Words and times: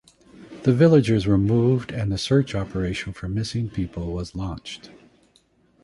The 0.63 0.73
villagers 0.73 1.27
were 1.27 1.37
moved 1.37 1.91
and 1.91 2.11
the 2.11 2.17
search 2.17 2.55
operation 2.55 3.13
for 3.13 3.29
missing 3.29 3.69
people 3.69 4.11
was 4.13 4.33
launched. 4.33 4.89